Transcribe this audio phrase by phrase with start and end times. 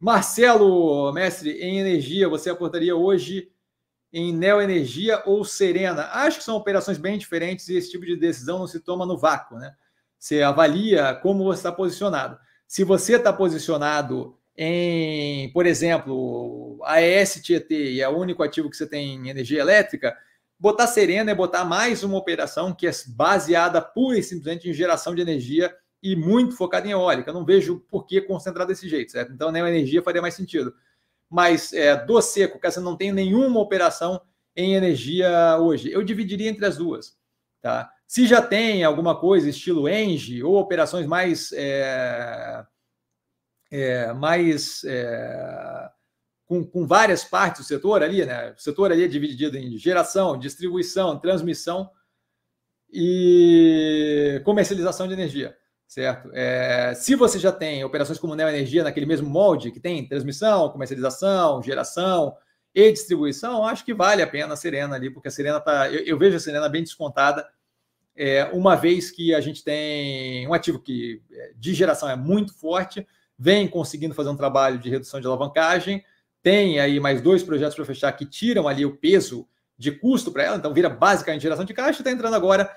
[0.00, 3.50] Marcelo, mestre, em energia, você aportaria hoje
[4.12, 6.08] em Neoenergia ou Serena?
[6.12, 9.18] Acho que são operações bem diferentes e esse tipo de decisão não se toma no
[9.18, 9.74] vácuo, né?
[10.16, 12.38] Você avalia como você está posicionado.
[12.66, 18.70] Se você está posicionado em, por exemplo, a ES Tietê e é o único ativo
[18.70, 20.16] que você tem em energia elétrica,
[20.58, 25.14] botar Serena é botar mais uma operação que é baseada pura e simplesmente em geração
[25.14, 27.32] de energia e muito focada em eólica.
[27.32, 29.32] Não vejo por que concentrar desse jeito, certo?
[29.32, 30.74] Então, a energia faria mais sentido.
[31.28, 34.20] Mas é, do seco, você não tem nenhuma operação
[34.56, 37.16] em energia hoje, eu dividiria entre as duas.
[37.60, 37.92] Tá?
[38.06, 42.64] Se já tem alguma coisa estilo Engie ou operações mais é,
[43.70, 45.90] é, mais é,
[46.46, 48.52] com, com, várias partes do setor ali, né?
[48.52, 51.90] O setor ali é dividido em geração, distribuição, transmissão
[52.90, 55.56] e comercialização de energia,
[55.88, 56.30] certo?
[56.34, 60.68] É, se você já tem operações como Neo Energia naquele mesmo molde que tem transmissão,
[60.68, 62.36] comercialização, geração
[62.74, 66.04] e distribuição, acho que vale a pena a Serena ali, porque a Serena tá, eu,
[66.04, 67.48] eu vejo a Serena bem descontada
[68.14, 72.52] é, uma vez que a gente tem um ativo que é, de geração é muito
[72.52, 73.06] forte,
[73.38, 76.04] vem conseguindo fazer um trabalho de redução de alavancagem,
[76.42, 80.42] tem aí mais dois projetos para fechar que tiram ali o peso de custo para
[80.42, 82.68] ela, então vira basicamente geração de caixa, está entrando agora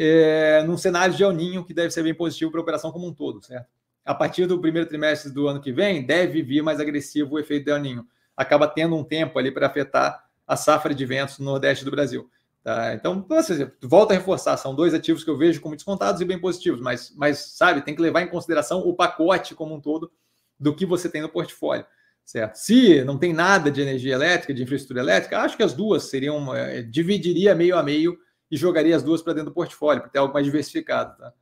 [0.00, 3.08] é, num cenário de El Ninho que deve ser bem positivo para a operação como
[3.08, 3.66] um todo, certo?
[4.04, 7.64] A partir do primeiro trimestre do ano que vem, deve vir mais agressivo o efeito
[7.64, 8.06] do El Ninho.
[8.36, 12.30] Acaba tendo um tempo ali para afetar a safra de ventos no Nordeste do Brasil.
[12.62, 12.94] Tá?
[12.94, 16.38] Então, assim, volta a reforçar, são dois ativos que eu vejo como descontados e bem
[16.38, 20.12] positivos, mas, mas sabe, tem que levar em consideração o pacote como um todo
[20.58, 21.84] do que você tem no portfólio.
[22.24, 22.54] Certo?
[22.56, 26.54] Se não tem nada de energia elétrica, de infraestrutura elétrica, acho que as duas seriam,
[26.54, 28.18] é, dividiria meio a meio
[28.50, 31.16] e jogaria as duas para dentro do portfólio, para ter algo mais diversificado.
[31.16, 31.32] Tá?